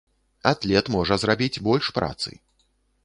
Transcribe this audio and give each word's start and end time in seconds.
Атлет 0.51 0.89
можа 0.95 1.19
зрабіць 1.25 1.53
больш 1.71 1.93
працы. 1.99 2.29